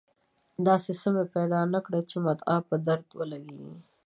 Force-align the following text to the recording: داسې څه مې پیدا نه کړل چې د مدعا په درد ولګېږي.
داسې 0.67 0.91
څه 1.01 1.07
مې 1.13 1.23
پیدا 1.35 1.59
نه 1.73 1.79
کړل 1.85 2.01
چې 2.11 2.17
د 2.19 2.23
مدعا 2.27 2.57
په 2.67 2.75
درد 2.87 3.07
ولګېږي. 3.19 3.73